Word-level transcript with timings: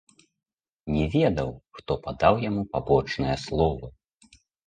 Не 0.95 1.03
ведаў, 1.15 1.51
хто 1.79 1.97
падаў 2.07 2.41
яму 2.49 2.63
пабочныя 2.73 3.35
словы. 3.45 3.87